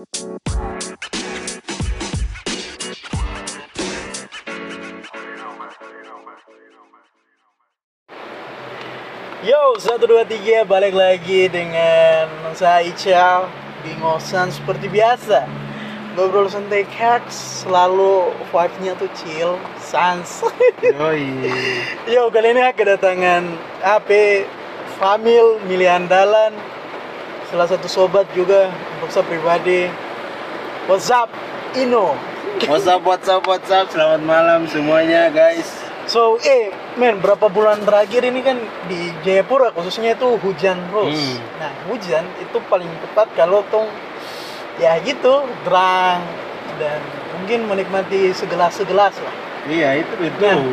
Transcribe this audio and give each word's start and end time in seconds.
Yo, 0.00 0.06
satu 9.76 10.08
dua 10.08 10.24
tiga 10.24 10.64
balik 10.64 10.96
lagi 10.96 11.52
dengan 11.52 12.32
saya 12.56 12.80
Ical 12.88 13.52
di 13.84 13.92
ngosan 14.00 14.48
seperti 14.48 14.88
biasa. 14.88 15.44
Ngobrol 16.16 16.48
santai 16.48 16.88
Cax, 16.96 17.60
selalu 17.68 18.32
vibe-nya 18.48 18.96
tuh 18.96 19.12
chill, 19.20 19.60
sans. 19.84 20.48
Yoi. 20.80 21.28
Yo, 22.16 22.32
kali 22.32 22.56
ini 22.56 22.64
kedatangan 22.72 23.44
AP 23.84 24.08
Famil 24.96 25.60
milih 25.68 25.92
andalan. 25.92 26.79
Salah 27.50 27.66
satu 27.66 27.90
sobat 27.90 28.30
juga 28.30 28.70
untuk 28.70 29.10
saya 29.10 29.26
pribadi. 29.26 29.90
What's 30.86 31.10
up, 31.10 31.26
Ino? 31.74 32.14
What's 32.70 32.86
up, 32.86 33.02
what's 33.02 33.26
up, 33.26 33.42
what's 33.42 33.66
up? 33.74 33.90
Selamat 33.90 34.22
malam 34.22 34.70
semuanya, 34.70 35.26
guys. 35.34 35.66
So, 36.06 36.38
eh, 36.46 36.70
men, 36.94 37.18
berapa 37.18 37.50
bulan 37.50 37.82
terakhir 37.82 38.22
ini 38.22 38.46
kan 38.46 38.54
di 38.86 39.10
Jayapura 39.26 39.74
khususnya 39.74 40.14
itu 40.14 40.38
hujan 40.38 40.78
terus. 40.94 41.18
Hmm. 41.18 41.38
Nah, 41.58 41.72
hujan 41.90 42.22
itu 42.38 42.54
paling 42.70 42.86
tepat 43.02 43.26
kalau 43.34 43.66
tong 43.66 43.90
ya 44.78 45.02
gitu, 45.02 45.42
terang 45.66 46.22
dan 46.78 47.02
mungkin 47.34 47.66
menikmati 47.66 48.30
segelas-segelas 48.30 49.18
lah. 49.18 49.34
Iya, 49.66 50.06
itu 50.06 50.14
betul. 50.22 50.70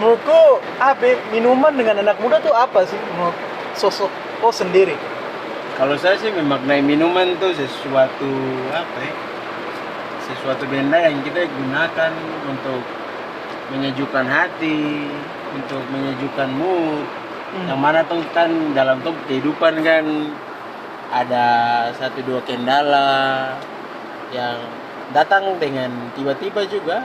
Menurutku, 0.00 0.40
apa 0.80 1.20
minuman 1.28 1.76
dengan 1.76 2.00
anak 2.00 2.16
muda 2.24 2.40
tuh 2.40 2.56
apa 2.56 2.88
sih 2.88 2.96
menurut 3.12 3.36
sosok 3.76 4.08
kau 4.40 4.48
sendiri? 4.48 4.96
Kalau 5.76 5.92
saya 6.00 6.16
sih 6.16 6.32
memaknai 6.32 6.80
minuman 6.80 7.36
tuh 7.36 7.52
sesuatu 7.52 8.32
apa 8.72 8.96
ya? 8.96 9.12
Sesuatu 10.24 10.64
benda 10.72 10.96
yang 10.96 11.20
kita 11.20 11.44
gunakan 11.44 12.12
untuk 12.48 12.80
menyejukkan 13.76 14.24
hati, 14.24 15.04
untuk 15.52 15.84
menyejukkan 15.92 16.48
mood. 16.56 17.04
Hmm. 17.52 17.66
Yang 17.68 17.80
mana 17.84 18.00
tuh 18.08 18.24
kan 18.32 18.48
dalam 18.72 19.04
tuh 19.04 19.12
kehidupan 19.28 19.84
kan 19.84 20.32
ada 21.12 21.44
satu 21.92 22.24
dua 22.24 22.40
kendala 22.48 23.52
yang 24.32 24.56
datang 25.12 25.60
dengan 25.60 25.92
tiba-tiba 26.16 26.66
juga 26.66 27.04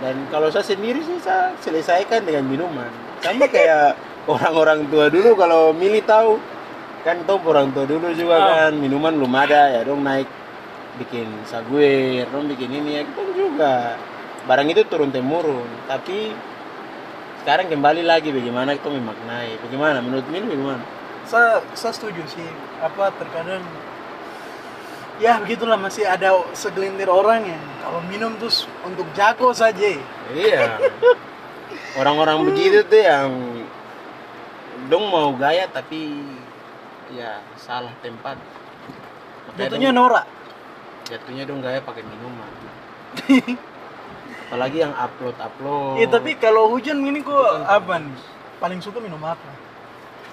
dan 0.00 0.14
kalau 0.32 0.48
saya 0.48 0.64
sendiri 0.64 1.02
sih 1.04 1.20
saya 1.20 1.52
selesaikan 1.60 2.24
dengan 2.24 2.48
minuman 2.48 2.88
sama 3.20 3.44
kayak 3.52 4.00
orang-orang 4.24 4.88
tua 4.88 5.12
dulu 5.12 5.36
kalau 5.36 5.76
milih 5.76 6.00
tahu 6.08 6.40
kan 7.08 7.24
tuh 7.24 7.40
orang 7.40 7.72
tua 7.72 7.88
dulu 7.88 8.12
juga 8.12 8.36
Ah. 8.36 8.44
kan 8.68 8.72
minuman 8.76 9.16
belum 9.16 9.32
ada 9.32 9.72
ya 9.72 9.80
dong 9.80 10.04
naik 10.04 10.28
bikin 11.00 11.24
saguer 11.48 12.28
dong 12.28 12.52
bikin 12.52 12.68
ini 12.68 13.00
ya 13.00 13.02
kita 13.08 13.22
juga 13.32 13.96
barang 14.44 14.68
itu 14.68 14.84
turun 14.84 15.08
temurun 15.08 15.64
tapi 15.88 16.36
sekarang 17.40 17.72
kembali 17.72 18.04
lagi 18.04 18.28
bagaimana 18.28 18.76
kita 18.76 18.92
memaknai 18.92 19.56
bagaimana 19.64 20.04
menurut 20.04 20.28
Min 20.28 20.44
bagaimana 20.44 20.84
Saya, 21.28 21.60
saya 21.76 21.92
setuju 21.92 22.24
sih. 22.24 22.48
Apa 22.80 23.12
terkadang 23.12 23.60
ya 25.20 25.36
begitulah 25.36 25.76
masih 25.76 26.08
ada 26.08 26.32
segelintir 26.56 27.04
orang 27.04 27.44
yang 27.44 27.64
kalau 27.84 28.00
minum 28.08 28.32
terus 28.40 28.64
untuk 28.80 29.04
jago 29.12 29.52
saja. 29.52 29.92
Iya. 30.32 30.80
Orang-orang 32.00 32.48
begitu 32.48 32.80
tuh 32.80 33.00
yang 33.04 33.28
dong 34.88 35.04
mau 35.12 35.28
gaya 35.36 35.68
tapi 35.68 36.16
ya 37.10 37.30
salah 37.56 37.92
tempat. 37.98 38.36
Makanya 39.46 39.58
Jatuhnya 39.64 39.90
dong- 39.90 39.98
norak. 40.02 40.26
jatuhnya 41.04 41.44
dong 41.44 41.60
gaya 41.60 41.80
pakai 41.80 42.02
minuman. 42.02 42.50
Apalagi 44.48 44.78
yang 44.78 44.92
upload 44.92 45.36
upload. 45.36 45.96
Iya 45.96 46.06
tapi 46.08 46.36
kalau 46.36 46.68
hujan 46.68 47.00
ini 47.00 47.20
kok 47.20 47.36
apa 47.62 47.96
nih? 47.98 48.16
Paling 48.58 48.80
suka 48.80 48.98
minum 48.98 49.20
apa? 49.20 49.48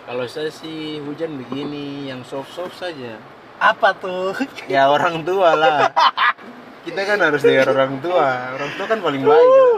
Kalau 0.06 0.24
saya 0.26 0.48
sih 0.50 1.02
hujan 1.02 1.36
begini 1.38 2.08
yang 2.08 2.22
soft 2.22 2.52
soft 2.52 2.76
saja. 2.76 3.18
Apa 3.56 3.92
tuh? 3.94 4.36
Ya 4.72 4.88
orang 4.88 5.24
tua 5.24 5.54
lah. 5.54 5.92
Kita 6.82 7.02
kan 7.02 7.18
harus 7.20 7.42
dengar 7.42 7.68
orang 7.68 7.98
tua. 8.00 8.54
Orang 8.54 8.72
tua 8.76 8.86
kan 8.86 9.00
paling 9.00 9.22
baik. 9.22 9.48
kan? 9.48 9.72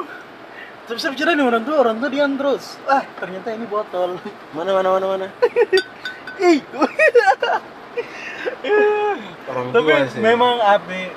Tapi 0.88 0.98
saya 0.98 1.12
bicara 1.12 1.32
nih 1.32 1.44
orang 1.44 1.64
tua, 1.64 1.76
orang 1.78 1.98
tua 1.98 2.10
diam 2.10 2.32
terus. 2.36 2.80
Ah, 2.84 3.04
ternyata 3.18 3.52
ini 3.52 3.66
botol. 3.66 4.20
Mana 4.52 4.72
mana 4.72 4.90
mana 4.92 5.06
mana. 5.08 5.28
Ih. 6.40 6.60
Orang 9.48 9.66
Tapi 9.72 9.84
tua 9.88 10.06
sih. 10.08 10.20
memang 10.20 10.60
apa? 10.60 11.14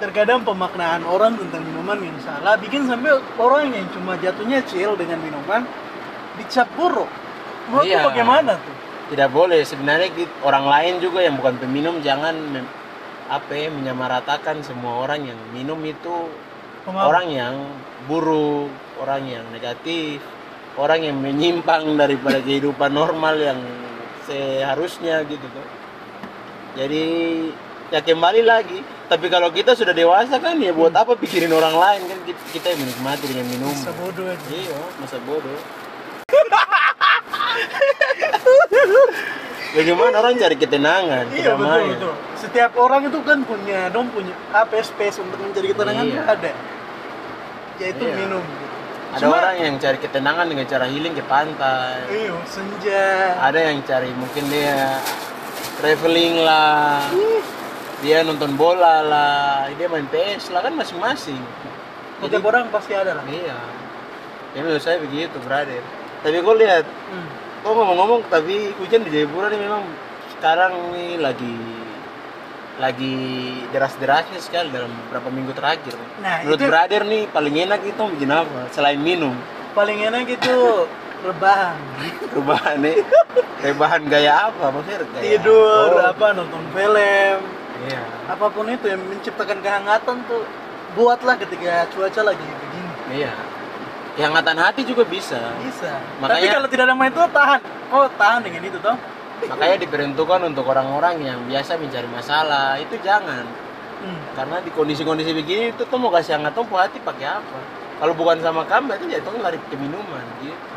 Terkadang 0.00 0.40
pemaknaan 0.42 1.04
orang 1.04 1.36
tentang 1.36 1.60
minuman 1.60 2.00
yang 2.00 2.16
salah 2.20 2.56
bikin 2.56 2.88
sampai 2.88 3.20
orang 3.36 3.68
yang 3.68 3.84
cuma 3.92 4.16
jatuhnya 4.16 4.64
chill 4.64 4.96
dengan 4.96 5.20
minuman 5.20 5.68
dicap 6.36 6.68
buruk. 6.72 7.08
Menurut 7.68 7.84
Iya. 7.84 8.00
bagaimana 8.04 8.52
tuh? 8.56 8.74
tidak 9.10 9.34
boleh 9.34 9.66
sebenarnya 9.66 10.06
orang 10.40 10.64
lain 10.64 10.94
juga 11.02 11.18
yang 11.18 11.34
bukan 11.34 11.58
peminum 11.58 11.98
jangan 11.98 12.62
apa 13.26 13.50
ya, 13.50 13.66
menyamaratakan 13.66 14.62
semua 14.62 15.02
orang 15.02 15.26
yang 15.26 15.38
minum 15.50 15.82
itu 15.82 16.30
Pemabuk. 16.86 17.10
orang 17.10 17.26
yang 17.26 17.54
buruk 18.06 18.70
orang 19.02 19.26
yang 19.26 19.42
negatif 19.50 20.22
orang 20.78 21.02
yang 21.02 21.18
menyimpang 21.18 21.98
daripada 21.98 22.38
kehidupan 22.46 22.94
normal 22.94 23.34
yang 23.34 23.58
seharusnya 24.22 25.24
gitu 25.24 25.44
tuh 25.44 25.66
jadi 26.72 27.04
ya 27.88 28.00
kembali 28.00 28.42
lagi 28.42 28.80
tapi 29.06 29.26
kalau 29.26 29.50
kita 29.50 29.72
sudah 29.72 29.90
dewasa 29.90 30.36
kan 30.36 30.54
ya 30.56 30.70
buat 30.70 30.92
apa 30.92 31.14
pikirin 31.14 31.50
orang 31.50 31.72
lain 31.72 32.00
kan 32.06 32.18
Ki- 32.24 32.44
kita 32.52 32.70
yang 32.70 32.78
menikmati 32.80 33.24
dengan 33.26 33.44
minum 33.48 33.68
Masa 33.68 33.90
bodoh 33.92 34.24
aja. 34.24 34.48
iya 34.48 34.76
masa 34.96 35.16
bodoh 35.20 35.58
Bagaimana 39.70 40.18
orang 40.18 40.34
cari 40.34 40.56
ketenangan, 40.56 41.24
Iya 41.30 41.54
betul 41.54 41.94
betul. 41.94 42.12
Setiap 42.34 42.70
orang 42.74 43.06
itu 43.06 43.18
kan 43.22 43.38
punya 43.40 43.86
dong 43.88 44.10
punya 44.10 44.34
apa 44.50 44.82
space 44.82 45.18
untuk 45.18 45.38
mencari 45.38 45.70
ketenangan 45.70 46.04
Iya. 46.04 46.20
ada. 46.26 46.50
Yaitu 47.78 48.02
Iya. 48.02 48.14
minum. 48.18 48.42
Ada 49.10 49.20
Cuma- 49.20 49.38
orang 49.38 49.56
yang 49.58 49.74
cari 49.76 49.98
ketenangan 49.98 50.46
dengan 50.46 50.66
cara 50.66 50.86
healing 50.86 51.12
ke 51.12 51.24
pantai. 51.24 52.06
Iya, 52.06 52.34
senja. 52.46 53.34
Ada 53.42 53.58
yang 53.66 53.82
cari 53.82 54.10
mungkin 54.14 54.46
dia 54.46 55.02
traveling 55.76 56.38
lah. 56.40 57.02
Dia 58.00 58.22
nonton 58.22 58.54
bola 58.54 59.02
lah, 59.02 59.68
dia 59.74 59.84
main 59.84 60.06
PS 60.06 60.48
lah 60.50 60.62
kan 60.62 60.72
masing-masing. 60.72 61.42
Setiap 62.20 62.44
orang 62.44 62.70
pasti 62.70 62.94
ada 62.94 63.12
lah. 63.12 63.24
Iya. 63.26 63.58
Ya 64.50 64.60
menurut 64.62 64.80
saya 64.80 64.96
begitu, 64.98 65.36
brother. 65.42 65.82
Tapi 66.22 66.36
kau 66.38 66.54
lihat, 66.54 66.84
Hmm. 66.84 67.28
kau 67.60 67.72
ngomong-ngomong 67.72 68.24
tapi 68.26 68.72
hujan 68.76 69.02
di 69.02 69.10
Jayapura 69.10 69.48
nih 69.48 69.58
memang 69.58 69.84
sekarang 70.32 70.72
nih 70.94 71.18
lagi 71.18 71.54
lagi 72.80 73.14
deras-derasnya 73.70 74.40
sekali 74.40 74.72
dalam 74.72 74.88
beberapa 75.06 75.28
minggu 75.28 75.52
terakhir. 75.52 75.94
Nah, 76.18 76.40
Menurut 76.42 76.58
itu- 76.58 76.66
brother 76.66 77.02
nih 77.04 77.22
paling 77.28 77.54
enak 77.60 77.80
itu 77.84 78.02
bikin 78.16 78.30
apa? 78.30 78.72
Selain 78.72 78.96
minum. 78.96 79.36
Paling 79.70 80.00
enak 80.02 80.24
itu 80.26 80.56
rebahan. 81.20 81.76
Rebahan 82.34 82.76
nih. 82.80 82.96
Rebahan 83.60 84.02
gaya 84.08 84.48
apa? 84.48 84.72
Maksudnya 84.72 85.04
gaya 85.04 85.22
Tidur, 85.36 85.90
oh, 85.92 86.00
apa 86.02 86.26
nonton 86.32 86.62
film, 86.72 87.38
Iya. 87.80 88.02
apa 88.26 88.46
pun 88.48 88.64
itu 88.66 88.86
yang 88.86 89.02
menciptakan 89.02 89.60
kehangatan 89.60 90.16
tuh 90.24 90.42
buatlah 90.92 91.36
ketika 91.36 91.84
cuaca 91.90 92.22
lagi 92.24 92.40
begini. 92.40 92.92
Iya. 93.20 93.32
Kehangatan 94.10 94.56
hati 94.58 94.82
juga 94.82 95.04
bisa. 95.04 95.38
Bisa. 95.60 95.92
Tapi 95.92 96.20
Makanya- 96.24 96.52
kalau 96.56 96.68
tidak 96.68 96.84
ada 96.86 96.94
main 96.94 97.08
itu 97.08 97.20
tahan. 97.30 97.60
Oh, 97.90 98.06
tahan 98.16 98.40
dengan 98.40 98.62
itu 98.64 98.78
toh. 98.80 98.96
Makanya 99.48 99.76
diperuntukkan 99.80 100.40
untuk 100.52 100.68
orang-orang 100.68 101.24
yang 101.24 101.38
biasa 101.48 101.80
mencari 101.80 102.08
masalah. 102.12 102.76
Itu 102.76 103.00
jangan. 103.00 103.46
Hmm. 104.00 104.20
Karena 104.36 104.56
di 104.64 104.70
kondisi-kondisi 104.72 105.32
begini 105.32 105.76
itu 105.76 105.84
tuh 105.84 105.98
mau 106.00 106.12
kasih 106.12 106.40
hangat 106.40 106.56
tuh 106.56 106.64
hati 106.72 107.00
pakai 107.00 107.40
apa? 107.40 107.58
Kalau 108.00 108.16
bukan 108.16 108.40
sama 108.40 108.64
kamu 108.64 108.96
itu 108.96 109.12
itu 109.12 109.30
lari 109.44 109.60
ke 109.60 109.76
minuman 109.76 110.24
gitu. 110.40 110.68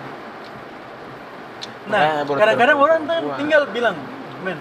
Nah, 1.88 2.24
kadang-kadang 2.24 2.80
orang 2.80 3.04
kan 3.08 3.24
tinggal 3.36 3.68
bilang, 3.72 3.96
men, 4.44 4.56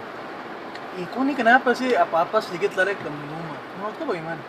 ih 0.98 1.06
kok 1.06 1.22
ini 1.22 1.34
kenapa 1.38 1.70
sih 1.74 1.94
apa-apa 1.94 2.38
sedikit 2.42 2.74
lari 2.78 2.94
ke 2.94 3.06
minuman? 3.06 3.58
Menurutku 3.78 4.02
bagaimana? 4.06 4.42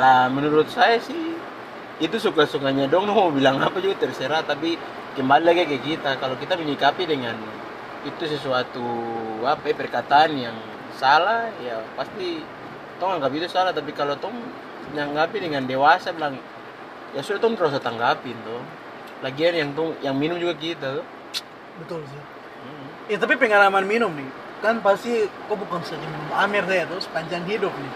Lah 0.00 0.28
menurut 0.32 0.68
saya 0.72 0.96
sih 1.00 1.36
itu 2.00 2.16
suka-sukanya 2.16 2.88
dong 2.88 3.08
mau 3.12 3.28
bilang 3.28 3.60
apa 3.60 3.76
juga 3.78 4.08
terserah 4.08 4.40
tapi 4.40 4.80
kembali 5.14 5.44
lagi 5.44 5.64
ke 5.68 5.78
kita 5.84 6.16
kalau 6.16 6.34
kita 6.40 6.56
menyikapi 6.56 7.04
dengan 7.04 7.36
itu 8.06 8.24
sesuatu 8.24 8.86
apa 9.44 9.64
ya, 9.70 9.74
perkataan 9.76 10.30
yang 10.36 10.56
salah 10.96 11.52
ya 11.60 11.80
pasti 11.96 12.44
tong 12.96 13.20
anggap 13.20 13.32
itu 13.32 13.46
salah. 13.48 13.72
Tapi 13.72 13.92
kalau 13.92 14.16
tong 14.16 14.36
nyanggapi 14.96 15.38
dengan 15.40 15.64
dewasa 15.64 16.10
bilang 16.10 16.40
ya 17.14 17.20
sudah 17.20 17.40
tong 17.42 17.54
terus 17.58 17.76
tanggapin 17.82 18.36
tuh 18.46 18.62
lagian 19.20 19.52
yang 19.52 19.70
tong 19.76 19.94
yang 20.00 20.16
minum 20.16 20.40
juga 20.40 20.56
kita 20.56 21.02
tuh 21.02 21.06
Betul 21.80 22.00
sih. 22.08 22.20
Hmm. 22.20 22.86
Ya 23.08 23.16
tapi 23.16 23.40
pengalaman 23.40 23.88
minum 23.88 24.12
nih, 24.12 24.28
kan 24.60 24.84
pasti 24.84 25.24
kok 25.26 25.56
bukan 25.56 25.80
saja 25.80 26.04
minum 26.04 26.28
Amer 26.36 26.64
deh 26.68 26.84
terus 26.84 27.08
panjang 27.08 27.42
hidup 27.48 27.72
nih. 27.72 27.92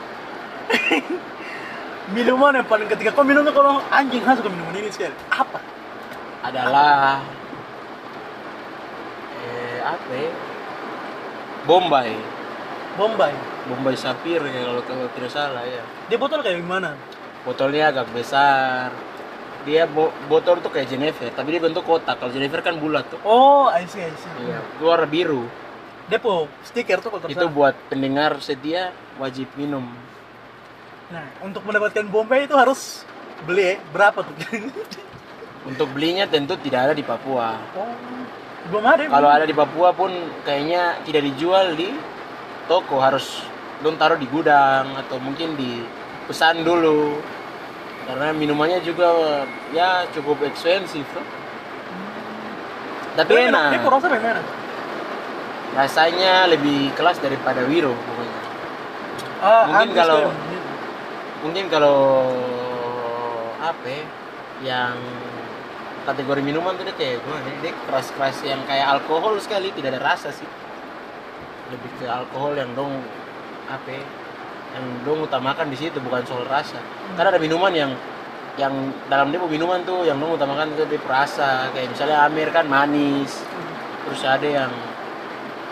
Minuman 2.17 2.61
yang 2.61 2.69
paling 2.69 2.89
ketika 2.89 3.17
kau 3.17 3.25
minum 3.25 3.45
tuh 3.45 3.57
kalau 3.57 3.81
anjing 3.89 4.21
harus 4.21 4.41
kau 4.45 4.53
minuman 4.53 4.77
ini 4.77 4.93
sekali? 4.93 5.17
Apa? 5.33 5.57
Adalah 6.45 7.25
apa 9.85 10.13
ya? 10.13 10.33
Bombay. 11.69 12.13
Bombay. 12.97 13.35
Bombay 13.69 13.97
Sapphire 13.97 14.45
ya 14.45 14.61
kalau 14.69 14.83
kalau 14.85 15.07
tidak 15.17 15.31
salah 15.33 15.65
ya. 15.65 15.83
Dia 16.09 16.17
botol 16.21 16.45
kayak 16.45 16.61
gimana? 16.61 16.97
Botolnya 17.45 17.93
agak 17.93 18.09
besar. 18.13 18.93
Dia 19.65 19.89
bo- 19.89 20.13
botol 20.29 20.61
tuh 20.61 20.69
kayak 20.69 20.93
Jennifer 20.93 21.33
tapi 21.33 21.57
dia 21.57 21.63
bentuk 21.65 21.85
kotak. 21.89 22.21
Kalau 22.21 22.33
Jennifer 22.33 22.61
kan 22.61 22.77
bulat 22.77 23.09
tuh. 23.09 23.21
Oh 23.25 23.73
I 23.73 23.89
see 23.89 24.05
I 24.05 24.13
see. 24.13 24.33
Iya 24.45 24.61
warna 24.81 25.09
biru. 25.09 25.49
Depo 26.05 26.53
stiker 26.61 27.01
tuh 27.01 27.17
kalau 27.17 27.25
itu 27.33 27.47
buat 27.49 27.73
pendengar 27.89 28.37
setia 28.45 28.93
wajib 29.17 29.49
minum. 29.57 29.89
Nah 31.09 31.25
untuk 31.41 31.65
mendapatkan 31.65 32.05
Bombay 32.05 32.45
itu 32.45 32.53
harus 32.57 33.09
beli 33.49 33.81
berapa 33.93 34.21
tuh? 34.21 34.37
Untuk 35.65 35.97
belinya 35.97 36.29
tentu 36.29 36.61
tidak 36.61 36.93
ada 36.93 36.93
di 36.93 37.01
Papua. 37.01 37.57
Oh 37.73 37.89
belum 38.69 38.84
ada. 38.84 39.02
Kalau 39.06 39.28
ada 39.28 39.44
di 39.44 39.52
Papua 39.52 39.93
pun 39.93 40.11
kayaknya 40.43 40.96
tidak 41.05 41.22
dijual 41.28 41.76
di 41.76 41.93
toko 42.64 42.96
harus 42.96 43.44
belum 43.84 44.00
taruh 44.00 44.16
di 44.16 44.25
gudang 44.26 44.96
atau 44.96 45.20
mungkin 45.20 45.52
di 45.55 45.84
pesan 46.25 46.64
dulu. 46.64 47.20
Karena 48.05 48.32
minumannya 48.32 48.84
juga 48.84 49.08
ya 49.72 50.05
cukup 50.12 50.44
ekspensif 50.44 51.05
tuh. 51.12 51.25
tapi 53.14 53.31
enak. 53.46 53.78
Depo 53.78 53.94
rasa 53.94 54.11
bagaimana 54.11 54.43
rasanya 55.75 56.50
lebih 56.50 56.90
kelas 56.99 57.19
daripada 57.19 57.62
Wiro 57.62 57.94
pokoknya. 57.94 58.40
Ah, 59.38 59.64
Mungkin 59.70 59.90
kalau- 59.94 60.34
mungkin 61.43 61.64
kalau 61.70 62.00
apa 63.58 63.87
ya, 63.87 64.02
yang 64.62 64.94
kategori 66.05 66.41
minuman 66.45 66.77
tuh 66.77 66.85
dia 66.85 66.97
kayak 66.97 67.25
gimana 67.25 67.49
ya, 67.49 67.56
dia 67.65 67.73
keras 67.89 68.09
keras 68.12 68.37
yang 68.45 68.61
kayak 68.69 68.87
alkohol 69.01 69.41
sekali 69.41 69.73
tidak 69.73 69.97
ada 69.97 70.01
rasa 70.15 70.29
sih. 70.31 70.47
Lebih 71.73 71.91
ke 71.99 72.06
alkohol 72.06 72.55
yang 72.61 72.71
dong 72.77 73.01
apa 73.67 73.89
ya, 73.89 74.05
yang 74.77 74.85
dong 75.09 75.25
utamakan 75.25 75.73
di 75.73 75.77
situ 75.81 75.97
bukan 76.05 76.23
soal 76.29 76.45
rasa. 76.45 76.79
Karena 77.17 77.33
ada 77.35 77.41
minuman 77.41 77.73
yang 77.73 77.93
yang 78.55 78.71
dalam 79.11 79.35
depo 79.35 79.51
minuman 79.51 79.83
tuh 79.83 80.06
yang 80.06 80.21
dong 80.21 80.39
utamakan 80.39 80.71
itu 80.79 80.87
dia 80.87 81.03
rasa 81.11 81.75
kayak 81.75 81.91
misalnya 81.91 82.23
Amir 82.23 82.55
kan 82.55 82.71
manis 82.71 83.43
terus 84.07 84.23
ada 84.23 84.47
yang 84.47 84.71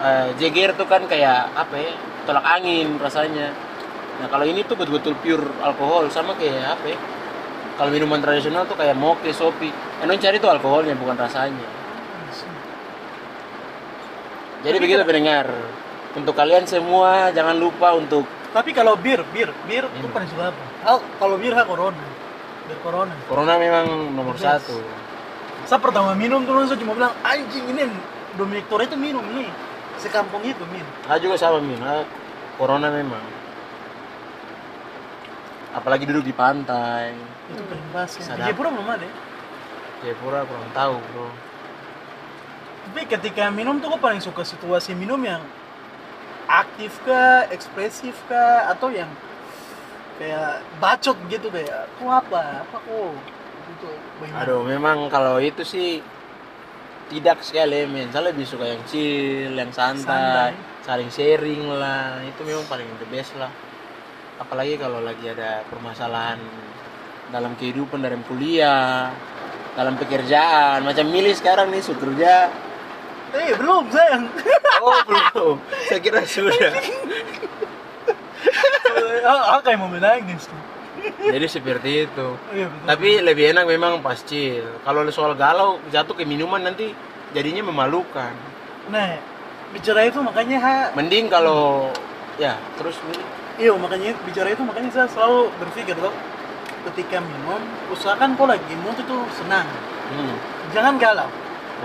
eh, 0.03 0.29
Jeger 0.41 0.75
tuh 0.75 0.89
kan 0.91 1.07
kayak 1.07 1.53
apa 1.55 1.75
ya 1.79 1.93
tolak 2.27 2.43
angin 2.43 2.99
rasanya. 2.99 3.55
Nah 4.19 4.27
kalau 4.27 4.47
ini 4.49 4.67
tuh 4.67 4.75
betul-betul 4.75 5.15
pure 5.23 5.47
alkohol 5.63 6.11
sama 6.11 6.35
kayak 6.35 6.75
apa 6.75 6.87
ya 6.91 6.99
kalau 7.77 7.91
minuman 7.93 8.21
tradisional 8.21 8.69
tuh 8.69 8.77
kayak 8.77 8.97
moke 8.97 9.29
sopi 9.33 9.73
yang 10.01 10.11
cari 10.21 10.37
tuh 10.37 10.51
alkoholnya 10.53 10.97
bukan 10.99 11.17
rasanya 11.17 11.83
jadi 14.63 14.79
Tapi 14.79 14.85
begitu 14.87 15.03
pendengar 15.03 15.47
untuk 16.15 16.35
kalian 16.39 16.65
semua 16.71 17.35
jangan 17.35 17.59
lupa 17.59 17.99
untuk 17.99 18.25
Tapi 18.53 18.71
kalau 18.77 19.01
bir, 19.01 19.25
bir, 19.33 19.49
bir 19.65 19.89
itu 19.97 20.07
paling 20.13 20.29
suka 20.29 20.53
apa? 20.53 20.65
Oh, 20.85 21.01
kalau 21.17 21.41
bir 21.41 21.57
ha 21.57 21.65
corona. 21.65 22.05
Bir 22.69 22.77
corona. 22.85 23.17
corona 23.25 23.57
memang 23.57 24.13
nomor 24.13 24.37
Yes. 24.37 24.45
satu 24.45 24.77
Saya 25.65 25.81
pertama 25.81 26.13
minum 26.13 26.45
tuh 26.45 26.53
langsung 26.53 26.77
cuma 26.77 26.93
bilang 26.93 27.17
anjing 27.25 27.65
ini 27.73 27.89
Dominic 28.37 28.69
Torre 28.69 28.85
itu 28.85 28.93
minum 28.93 29.25
nih. 29.33 29.49
Sekampung 29.97 30.45
itu 30.45 30.61
min. 30.69 30.85
ah 31.09 31.17
juga 31.17 31.41
sama 31.41 31.65
min 31.65 31.81
ah, 31.81 32.05
corona 32.61 32.93
memang 32.93 33.25
apalagi 35.73 36.05
duduk 36.09 36.25
di 36.29 36.35
pantai 36.37 37.17
Itu 37.49 37.63
pas 37.93 38.09
ya. 38.09 38.37
Di. 38.37 38.41
Jayapura 38.49 38.69
belum 38.73 38.89
ada. 38.89 39.05
ya. 39.05 39.15
Jayapura 40.05 40.45
kurang 40.45 40.73
tahu 40.77 40.97
bro 41.13 41.29
Tapi 42.83 43.01
ketika 43.09 43.49
minum 43.49 43.81
tuh 43.81 43.95
gue 43.95 44.01
paling 44.03 44.21
suka 44.21 44.45
situasi 44.45 44.93
minum 44.93 45.21
yang 45.23 45.41
aktif 46.51 47.01
kah, 47.07 47.49
ekspresif 47.49 48.13
kah, 48.29 48.69
atau 48.69 48.93
yang 48.93 49.09
kayak 50.21 50.61
bacot 50.77 51.17
gitu 51.33 51.49
kayak, 51.49 51.89
kok 51.97 52.11
apa, 52.11 52.67
apa 52.67 52.77
kok, 52.83 53.15
itu 53.73 53.89
bagaimana? 54.21 54.43
Aduh, 54.45 54.61
memang 54.67 54.99
kalau 55.09 55.41
itu 55.41 55.65
sih 55.65 56.05
tidak 57.09 57.41
sekali 57.45 57.85
men. 57.89 58.09
Saya 58.13 58.33
lebih 58.33 58.45
suka 58.45 58.65
yang 58.69 58.83
chill, 58.89 59.53
yang 59.53 59.73
santai, 59.73 60.53
saling 60.85 61.09
sharing 61.09 61.69
lah. 61.69 62.21
Itu 62.25 62.45
memang 62.45 62.65
paling 62.69 62.89
the 63.01 63.09
best 63.09 63.33
lah. 63.37 63.53
Apalagi 64.41 64.81
kalau 64.81 65.05
lagi 65.05 65.29
ada 65.29 65.67
permasalahan 65.69 66.41
dalam 67.33 67.57
kehidupan 67.57 68.05
dalam 68.05 68.21
kuliah, 68.29 69.13
dalam 69.77 69.97
pekerjaan. 69.97 70.85
Macam 70.85 71.09
milih 71.09 71.33
sekarang 71.37 71.73
nih 71.73 71.83
kerja. 71.85 72.53
Eh 73.33 73.57
belum 73.57 73.89
sayang. 73.89 74.25
Oh 74.83 74.99
belum. 75.07 75.57
Saya 75.87 76.03
kira 76.03 76.27
sudah. 76.27 76.75
ah, 79.23 79.55
ah, 79.55 79.61
kayak 79.63 79.79
mau 79.79 79.87
menangis. 79.87 80.51
Jadi 81.23 81.47
seperti 81.47 82.11
itu. 82.11 82.29
Iya 82.51 82.67
betul. 82.67 82.87
Tapi 82.91 83.09
lebih 83.23 83.45
enak 83.55 83.65
memang 83.71 84.03
pas 84.03 84.19
chill. 84.27 84.67
Kalau 84.83 85.07
soal 85.15 85.39
galau 85.39 85.79
jatuh 85.95 86.19
ke 86.19 86.27
minuman 86.27 86.67
nanti 86.67 86.91
jadinya 87.31 87.63
memalukan. 87.71 88.35
Nah, 88.91 89.23
bicara 89.71 90.03
itu 90.03 90.19
makanya 90.19 90.59
ha, 90.59 90.75
Mending 90.99 91.31
kalau 91.31 91.95
ya 92.43 92.59
terus 92.75 92.99
milih. 93.07 93.42
Iya 93.63 93.73
makanya 93.79 94.11
bicara 94.27 94.51
itu 94.51 94.63
makanya 94.67 94.91
saya 94.91 95.07
selalu 95.07 95.55
berpikir 95.57 95.95
loh, 95.95 96.11
ketika 96.91 97.23
minum 97.23 97.63
usahakan 97.95 98.35
kau 98.35 98.51
lagi 98.51 98.75
mood 98.83 98.99
itu 98.99 99.17
senang, 99.39 99.67
Hmm, 100.11 100.35
jangan 100.75 100.99
galau. 100.99 101.31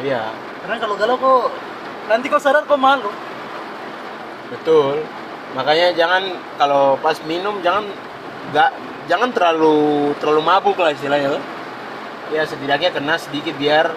iya 0.02 0.34
Karena 0.66 0.76
kalau 0.82 0.96
galau 0.98 1.16
kok 1.16 1.54
nanti 2.10 2.26
kau 2.28 2.42
sadar 2.42 2.66
kau 2.66 2.76
malu. 2.76 3.14
betul. 4.50 5.06
Makanya 5.56 5.96
jangan 5.96 6.24
kalau 6.58 7.00
pas 7.00 7.16
minum 7.24 7.62
jangan 7.64 7.88
nggak 8.52 8.70
jangan 9.08 9.30
terlalu 9.32 10.12
terlalu 10.20 10.42
mabuk 10.44 10.76
lah 10.76 10.92
istilahnya 10.92 11.38
loh. 11.38 11.44
Ya 12.28 12.44
setidaknya 12.44 12.92
kena 12.92 13.16
sedikit 13.16 13.56
biar 13.56 13.88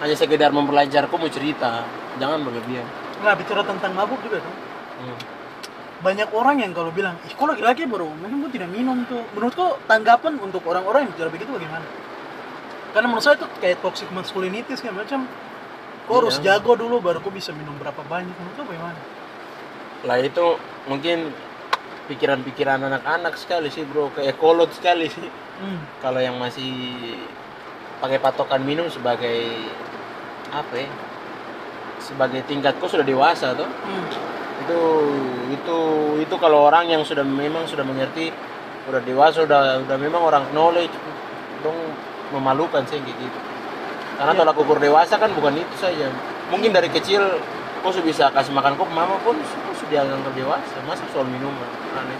hanya 0.00 0.12
sekedar 0.12 0.52
memperlancar 0.52 1.08
kau 1.08 1.16
mau 1.16 1.30
cerita. 1.32 1.88
Jangan 2.20 2.44
berlebihan. 2.44 2.84
Nah 3.24 3.32
bicara 3.32 3.64
tentang 3.64 3.96
mabuk 3.96 4.20
juga 4.20 4.44
tuh. 4.44 4.54
Hmm. 5.00 5.16
Banyak 6.00 6.32
orang 6.32 6.64
yang 6.64 6.72
kalau 6.72 6.88
bilang, 6.88 7.20
ih 7.28 7.32
kok 7.36 7.44
laki-laki 7.44 7.84
baru 7.84 8.08
minum 8.16 8.48
kok 8.48 8.52
tidak 8.56 8.70
minum 8.72 9.04
tuh. 9.04 9.20
Menurut 9.36 9.52
kau 9.52 9.76
tanggapan 9.84 10.40
untuk 10.40 10.64
orang-orang 10.64 11.04
yang 11.04 11.12
bicara 11.12 11.28
begitu 11.28 11.50
bagaimana? 11.52 11.84
Karena 12.96 13.06
menurut 13.06 13.24
saya 13.24 13.36
itu 13.36 13.46
kayak 13.60 13.78
toxic 13.84 14.08
masculinity 14.10 14.72
segala 14.76 15.04
macam. 15.04 15.28
Iya. 16.10 16.16
harus 16.18 16.42
jago 16.42 16.74
dulu 16.74 16.98
baru 16.98 17.22
kau 17.22 17.30
bisa 17.30 17.54
minum 17.54 17.76
berapa 17.78 18.00
banyak. 18.08 18.32
Menurut 18.34 18.54
kau 18.56 18.66
bagaimana? 18.66 18.98
Lah 20.08 20.16
itu 20.18 20.46
mungkin 20.88 21.30
pikiran-pikiran 22.08 22.82
anak-anak 22.82 23.38
sekali 23.38 23.70
sih 23.70 23.86
bro, 23.86 24.10
kayak 24.10 24.40
kolot 24.40 24.72
sekali 24.74 25.06
sih. 25.06 25.28
Hmm. 25.60 25.76
kalau 26.00 26.24
yang 26.24 26.40
masih 26.40 26.72
pakai 28.00 28.16
patokan 28.16 28.64
minum 28.64 28.88
sebagai 28.88 29.60
apa 30.48 30.72
ya 30.72 30.88
sebagai 32.00 32.40
tingkat 32.48 32.80
kok 32.80 32.88
sudah 32.88 33.04
dewasa 33.04 33.52
tuh 33.52 33.68
Hmm. 33.68 34.08
Itu 34.60 34.80
itu 35.50 35.78
itu 36.20 36.34
kalau 36.36 36.68
orang 36.68 36.88
yang 36.88 37.02
sudah 37.02 37.24
memang 37.24 37.64
sudah 37.64 37.84
mengerti 37.84 38.32
udah 38.88 39.00
dewasa 39.04 39.44
udah 39.44 39.84
udah 39.86 39.96
memang 39.96 40.22
orang 40.24 40.44
knowledge 40.52 40.92
dong 41.60 41.76
memalukan 42.32 42.84
sih 42.88 43.00
kayak 43.02 43.16
gitu. 43.18 43.38
Karena 44.20 44.32
Iya. 44.36 44.40
tolak 44.44 44.56
ukur 44.60 44.78
dewasa 44.78 45.16
kan 45.16 45.32
bukan 45.32 45.56
itu 45.56 45.74
saja. 45.80 46.12
Mungkin 46.52 46.70
dari 46.76 46.92
kecil 46.92 47.22
kok 47.80 47.90
sudah 47.96 48.06
bisa 48.06 48.24
kasih 48.32 48.52
makan 48.52 48.76
kok 48.76 48.88
mama 48.92 49.16
pun 49.24 49.36
kok 49.40 49.76
sudah 49.80 50.04
anggap 50.04 50.34
dewasa. 50.36 50.76
Masa 50.84 51.04
soal 51.12 51.24
minuman? 51.24 51.68
Aneh 51.96 52.18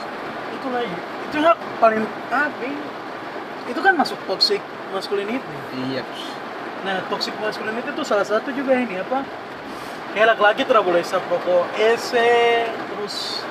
itu 0.61 0.69
lagi 0.69 0.93
itu 1.31 1.37
hak 1.41 1.57
paling 1.81 2.05
apa 2.29 2.61
ya? 2.61 2.75
itu 3.71 3.81
kan 3.81 3.95
masuk 3.95 4.19
toxic 4.27 4.61
masculinity. 4.93 5.41
Iya. 5.89 6.03
Nah 6.85 7.01
toxic 7.09 7.33
masculinity 7.39 7.89
itu 7.89 8.03
salah 8.05 8.27
satu 8.27 8.51
juga 8.53 8.77
ini 8.77 8.99
apa 9.01 9.25
kayak 10.13 10.27
laki-laki 10.35 10.63
tidak 10.65 10.83
boleh 10.83 11.01
isap 11.01 11.23
rokok. 11.27 11.65
Ese 11.77 12.67
terus 12.69 13.47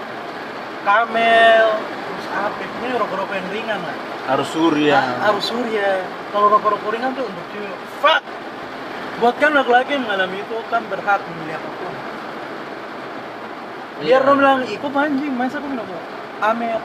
kamel 0.84 1.68
terus 1.80 2.26
apa? 2.32 2.60
Ini 2.60 2.96
rokok-rokok 2.96 3.36
yang 3.36 3.50
ringan 3.52 3.80
lah. 3.80 3.98
Harus 4.30 4.48
surya. 4.52 4.96
Ha- 5.00 5.32
harus 5.32 5.46
surya. 5.48 6.04
Kalau 6.30 6.48
rokok-rokok 6.52 6.90
ringan 6.94 7.12
tuh 7.16 7.26
untuk 7.26 7.46
cewek. 7.50 7.78
Fuck! 8.00 8.24
Buat 9.20 9.36
kan 9.36 9.52
laki-laki 9.52 10.00
yang 10.00 10.08
mengalami 10.08 10.40
itu 10.40 10.56
kan 10.72 10.82
berhak 10.88 11.20
memilih 11.28 11.60
apa 11.60 11.70
pun 11.76 11.94
biar 14.00 14.24
Iya. 14.24 14.28
lo 14.28 14.34
bilang 14.40 14.64
ikut 14.64 14.92
anjing? 14.96 15.34
Masa 15.36 15.60
aku 15.60 15.68
minum 15.68 15.84
amel 16.40 16.80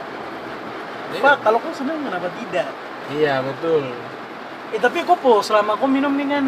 Iya. 1.15 1.21
fuck 1.23 1.37
kalau 1.47 1.63
kau 1.63 1.71
senang 1.71 2.03
kenapa 2.03 2.27
tidak? 2.43 2.67
Iya 3.07 3.39
betul. 3.39 3.87
Eh 4.75 4.79
tapi 4.83 4.99
kok 4.99 5.23
po 5.23 5.39
selama 5.39 5.79
kau 5.79 5.87
minum 5.87 6.11
nih 6.11 6.27
kan 6.27 6.45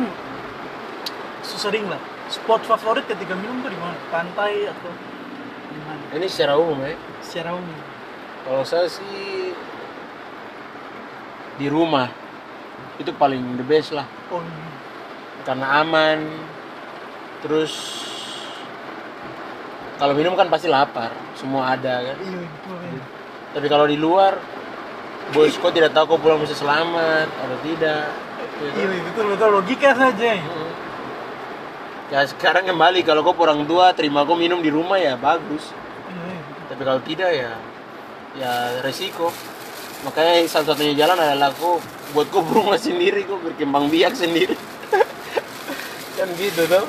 sering 1.39 1.87
lah. 1.87 2.01
Spot 2.27 2.59
favorit 2.61 3.05
ketika 3.05 3.31
minum 3.33 3.59
tuh 3.59 3.69
di 3.69 3.77
mana? 3.77 3.95
Pantai 4.07 4.67
atau 4.67 4.91
Gimana? 5.67 6.03
ini 6.13 6.27
secara 6.27 6.55
umum 6.55 6.79
ya 6.81 6.95
Secara 7.19 7.53
umum. 7.53 7.77
kalau 8.43 8.63
saya 8.63 8.87
sih 8.87 9.51
di 11.55 11.67
rumah 11.67 12.07
itu 12.95 13.09
paling 13.11 13.55
the 13.55 13.63
best 13.63 13.91
lah 13.91 14.05
Oh, 14.27 14.39
iya. 14.39 14.67
karena 15.43 15.81
aman 15.81 16.19
terus 17.39 17.73
kalau 19.95 20.13
minum 20.13 20.33
kan 20.33 20.47
pasti 20.47 20.67
lapar 20.67 21.09
semua 21.33 21.73
ada 21.73 22.03
kan 22.03 22.17
Iya, 22.17 22.37
betul. 22.39 22.77
ya. 22.77 23.03
tapi 23.51 23.67
kalau 23.67 23.85
di 23.85 23.95
luar 23.95 24.35
bos 25.29 25.53
kok 25.53 25.71
tidak 25.71 25.91
tahu 25.91 26.07
kau 26.09 26.19
pulang 26.19 26.39
bisa 26.39 26.53
selamat 26.53 27.27
atau 27.27 27.57
tidak 27.61 28.05
Iya, 28.57 28.89
iya, 28.89 29.01
betul, 29.05 29.25
betul. 29.29 29.49
Logika 29.53 29.93
saja. 29.93 30.33
Mm. 30.33 30.66
Ya 32.07 32.23
sekarang 32.23 32.63
kembali 32.65 33.03
kalau 33.03 33.21
kau 33.21 33.35
orang 33.37 33.67
tua 33.67 33.91
terima 33.91 34.23
kau 34.23 34.35
minum 34.35 34.59
di 34.59 34.71
rumah 34.71 34.95
ya 34.95 35.15
bagus 35.15 35.71
Iya, 36.07 36.23
iya, 36.23 36.41
tapi 36.67 36.81
kalau 36.81 37.01
tidak 37.03 37.29
ya 37.29 37.51
ya 38.33 38.51
resiko 38.79 39.27
makanya 40.01 40.45
satu-satunya 40.45 40.93
jalan 40.95 41.17
adalah 41.17 41.51
kau 41.51 41.83
buat 42.11 42.27
kau 42.29 42.39
berumah 42.47 42.79
sendiri 42.79 43.27
kau 43.27 43.35
berkembang 43.37 43.87
biak 43.87 44.13
sendiri 44.13 44.55
kan 46.17 46.27
gitu 46.33 46.63
tuh 46.63 46.85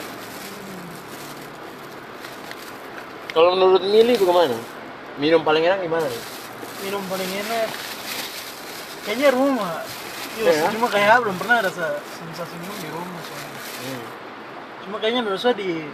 kalau 3.29 3.55
menurut 3.55 3.83
Mili 3.85 4.15
bagaimana 4.15 4.57
minum 5.17 5.43
paling 5.43 5.63
enak 5.63 5.81
di 5.81 5.91
mana 5.91 6.07
nih 6.07 6.25
Minum 6.79 7.03
paling 7.11 7.27
enak. 7.27 7.67
Kayaknya 9.03 9.35
rumah. 9.35 9.83
Iya, 10.39 10.47
Iya. 10.47 10.67
cuma 10.71 10.87
kayak 10.87 11.27
belum 11.27 11.35
pernah 11.35 11.59
ada 11.59 11.75
se- 11.75 11.99
sensasi 12.15 12.55
minum 12.55 12.79
di 12.79 12.87
rumah 12.87 13.19
soalnya. 13.19 13.59
Hmm. 13.83 14.03
Cuma 14.89 15.05
kayaknya 15.05 15.21
menurut 15.21 15.37
saya 15.37 15.53
di 15.53 15.85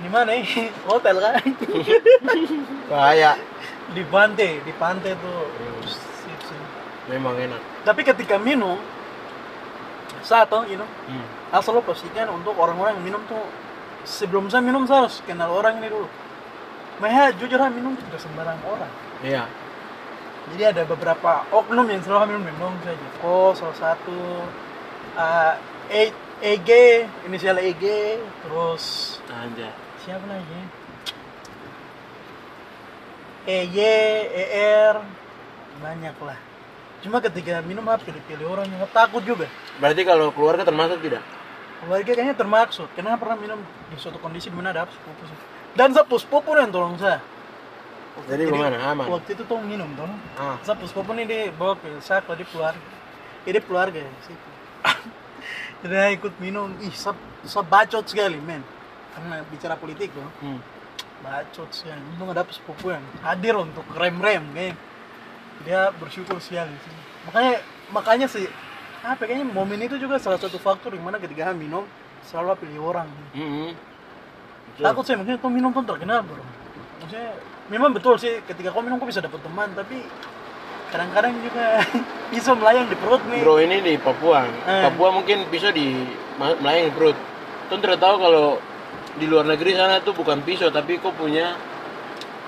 di 0.00 0.08
mana 0.08 0.32
ya? 0.32 0.72
Hotel 0.88 1.20
kan? 1.20 1.36
bahaya 2.90 3.36
di 3.92 4.00
pantai, 4.08 4.64
di 4.64 4.72
pantai 4.80 5.12
tuh. 5.20 5.44
Hmm. 5.52 5.84
Memang 7.12 7.36
enak 7.36 7.60
Tapi 7.84 8.00
ketika 8.08 8.40
minum 8.40 8.80
satu, 10.24 10.64
you 10.64 10.80
know, 10.80 10.88
hmm. 11.12 11.52
asal 11.52 11.76
lo 11.76 11.84
pastikan 11.84 12.32
untuk 12.32 12.56
orang-orang 12.56 12.96
yang 12.96 13.12
minum 13.12 13.22
tuh 13.28 13.44
sebelum 14.08 14.48
saya 14.48 14.64
minum 14.64 14.88
saya 14.88 15.04
harus 15.04 15.20
kenal 15.28 15.52
orang 15.52 15.76
ini 15.76 15.92
dulu. 15.92 16.08
Maya 17.04 17.36
jujur 17.36 17.60
minum 17.68 18.00
tidak 18.00 18.20
sembarang 18.24 18.56
orang. 18.64 18.92
iya 19.20 19.44
Jadi 20.56 20.62
ada 20.64 20.82
beberapa 20.88 21.44
oknum 21.52 21.84
yang 21.84 22.00
selalu 22.00 22.32
minum 22.32 22.44
minum 22.48 22.72
saja. 22.80 23.08
Ko 23.20 23.52
salah 23.52 23.76
satu 23.76 24.48
uh, 25.20 25.54
E 25.92 26.29
EG 26.40 26.70
inisial 27.28 27.60
EG 27.60 27.84
terus 28.40 28.84
aja 29.28 29.68
siapa 30.00 30.24
lagi? 30.24 30.60
EY, 33.44 33.76
ER 34.32 35.04
banyak 35.80 36.16
lah. 36.24 36.38
Cuma 37.04 37.20
ketika 37.20 37.60
minum 37.64 37.84
harus 37.88 38.04
pilih-pilih 38.04 38.48
orang 38.48 38.68
yang 38.68 38.84
takut 38.92 39.20
juga. 39.24 39.48
berarti 39.80 40.04
kalau 40.04 40.32
keluarga 40.32 40.64
termasuk 40.64 41.00
tidak 41.04 41.20
Keluarga 41.80 42.12
kayaknya 42.12 42.36
termaksud. 42.36 42.88
Karena 42.92 43.16
pernah 43.16 43.36
minum 43.40 43.60
di 43.88 43.96
suatu 43.96 44.20
kondisi 44.20 44.52
di 44.52 44.56
mana 44.56 44.72
ada 44.72 44.88
sepupu 44.88 45.24
sih. 45.28 45.38
Dan 45.76 45.92
sepupu 45.96 46.56
yang 46.56 46.72
tolong 46.72 46.96
saya. 46.96 47.20
jadi 48.28 48.52
gimana 48.52 48.76
aman 48.92 49.08
Waktu 49.08 49.32
itu 49.32 49.44
tuh 49.48 49.60
minum 49.64 49.88
tuh. 49.96 50.08
ah 50.36 50.56
Sepupu 50.64 51.12
ini 51.16 51.24
dia 51.24 51.52
bawa 51.52 51.76
ke 51.76 51.88
saya 52.00 52.20
kalau 52.24 52.36
dia 52.36 52.48
keluarga. 52.48 52.88
Ini 53.48 53.60
keluarga. 53.64 54.00
Jadi 54.04 54.36
saya 55.82 56.12
ikut 56.12 56.34
minum. 56.38 56.72
Ih, 56.84 56.92
saya, 56.92 57.16
saya 57.44 57.64
bacot 57.64 58.04
sekali 58.04 58.36
men. 58.40 58.62
Karena 59.16 59.42
bicara 59.48 59.74
politik 59.76 60.12
tuh. 60.12 60.24
hmm. 60.44 60.60
Bacot 61.24 61.68
sekali. 61.72 62.00
Untung 62.14 62.30
ada 62.32 62.44
sepupu 62.48 62.92
yang 62.92 63.04
hadir 63.24 63.54
untuk 63.56 63.84
rem-rem 63.96 64.44
kayak. 64.52 64.76
Dia 65.64 65.92
bersyukur 65.96 66.40
sekali. 66.40 66.72
Makanya 67.28 67.60
makanya 67.92 68.26
sih 68.30 68.48
apa 69.00 69.24
kayaknya 69.24 69.48
momen 69.48 69.80
itu 69.80 69.96
juga 69.96 70.20
salah 70.20 70.36
satu 70.36 70.60
faktor 70.60 70.92
yang 70.92 71.08
mana 71.08 71.16
ketika 71.16 71.52
minum 71.56 71.84
selalu 72.24 72.56
pilih 72.64 72.80
orang. 72.92 73.08
Hmm. 73.32 73.72
Takut 74.80 75.04
sih 75.04 75.16
maksudnya 75.16 75.40
kau 75.40 75.52
minum 75.52 75.72
tuh 75.72 75.84
terkenal 75.84 76.24
bro. 76.24 76.40
Maksudnya 77.00 77.36
memang 77.72 77.96
betul 77.96 78.16
sih 78.20 78.40
ketika 78.44 78.72
kau 78.72 78.84
minum 78.84 79.00
kau 79.00 79.08
bisa 79.08 79.24
dapat 79.24 79.40
teman 79.40 79.72
tapi 79.72 80.04
kadang-kadang 80.90 81.32
juga 81.40 81.80
bisa 82.34 82.50
melayang 82.54 82.86
di 82.90 82.96
perut 82.98 83.22
nih. 83.30 83.40
Bro 83.40 83.54
ini 83.62 83.76
di 83.80 83.94
Papua. 83.96 84.44
Eh. 84.46 84.82
Papua 84.90 85.08
mungkin 85.14 85.46
bisa 85.48 85.70
di 85.70 86.06
melayang 86.38 86.90
di 86.90 86.94
perut. 86.94 87.16
Tuh 87.70 87.78
tidak 87.78 88.02
tahu 88.02 88.18
kalau 88.18 88.46
di 89.18 89.26
luar 89.26 89.46
negeri 89.46 89.74
sana 89.74 89.98
tuh 90.02 90.14
bukan 90.14 90.42
pisau 90.46 90.70
tapi 90.70 90.98
kau 91.02 91.10
punya 91.10 91.54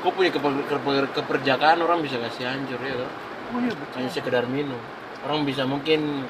kau 0.03 0.15
punya 0.15 0.31
keper- 0.31 0.67
keper- 0.67 1.11
keperjakaan 1.15 1.83
orang 1.83 2.03
bisa 2.03 2.19
kasih 2.19 2.51
hancur 2.51 2.79
ya 2.83 2.95
toh. 2.99 3.11
Oh 3.55 3.59
iya 3.63 3.73
betul. 3.75 3.95
Hanya 4.03 4.11
sekedar 4.11 4.45
minum. 4.51 4.79
Orang 5.23 5.47
bisa 5.47 5.63
mungkin 5.63 6.27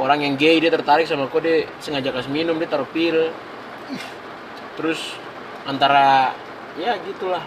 orang 0.00 0.24
yang 0.24 0.34
gay 0.40 0.58
dia 0.58 0.72
tertarik 0.72 1.04
sama 1.04 1.28
kau 1.28 1.40
dia 1.44 1.68
sengaja 1.84 2.08
kasih 2.12 2.32
minum 2.32 2.56
dia 2.56 2.68
taruh 2.68 2.88
pil. 2.88 3.28
Terus 4.80 5.00
antara 5.68 6.32
ya 6.80 6.96
gitulah. 7.04 7.44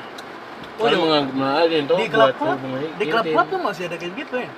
Oh, 0.78 0.86
menganggap 0.86 1.34
mengenalin 1.34 1.84
tuh 1.90 1.98
Di 1.98 2.10
buat 2.14 2.38
hubungan 2.38 2.80
di 3.02 3.06
klub-klub 3.10 3.48
tuh 3.50 3.60
masih 3.66 3.84
ada 3.90 3.98
kayak 3.98 4.14
gitu 4.14 4.36
ya. 4.46 4.52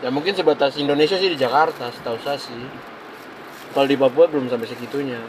Ya 0.00 0.08
mungkin 0.10 0.32
sebatas 0.34 0.74
Indonesia 0.80 1.14
sih 1.14 1.30
di 1.30 1.38
Jakarta, 1.38 1.94
setahu 1.94 2.18
saya 2.26 2.40
sih. 2.40 2.58
Kalau 3.70 3.86
di 3.86 3.94
Papua 3.94 4.26
belum 4.26 4.50
sampai 4.50 4.66
segitunya. 4.66 5.22